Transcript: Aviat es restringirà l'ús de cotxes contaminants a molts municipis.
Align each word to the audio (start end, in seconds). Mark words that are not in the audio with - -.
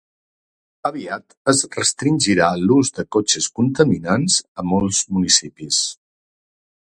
Aviat 0.89 1.35
es 1.51 1.59
restringirà 1.75 2.47
l'ús 2.63 2.91
de 2.95 3.05
cotxes 3.17 3.49
contaminants 3.61 4.39
a 4.63 4.67
molts 4.73 5.03
municipis. 5.19 5.83